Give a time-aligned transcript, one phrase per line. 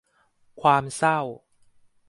[0.61, 1.19] ความเศร้า